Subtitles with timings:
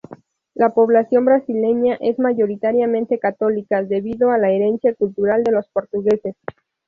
[0.55, 6.35] La población brasileña es mayoritariamente católica debido a la herencia cultural de los portugueses.